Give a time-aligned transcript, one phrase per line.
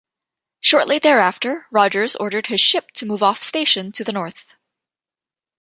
[0.59, 4.55] Shortly thereafter Rogers ordered his ship to move off station to the north.